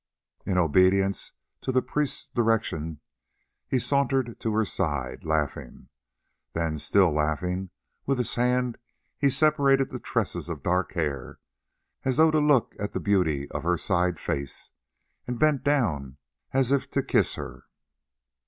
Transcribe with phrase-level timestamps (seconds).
[0.47, 3.01] In obedience to the priest's direction
[3.67, 5.89] he sauntered to her side laughing.
[6.53, 7.69] Then, still laughing,
[8.07, 8.79] with his hand
[9.19, 11.37] he separated the tresses of dark hair,
[12.03, 14.71] as though to look at the beauty of her side face,
[15.27, 16.17] and bent down
[16.51, 17.65] as if to kiss her.